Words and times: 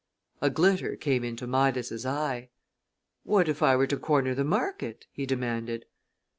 A 0.41 0.49
glitter 0.49 0.95
came 0.95 1.23
into 1.23 1.45
Midas's 1.45 2.07
eye. 2.07 2.49
"What 3.21 3.47
if 3.47 3.61
I 3.61 3.75
were 3.75 3.85
to 3.85 3.97
corner 3.97 4.33
the 4.33 4.43
market?" 4.43 5.05
he 5.11 5.27
demanded. 5.27 5.85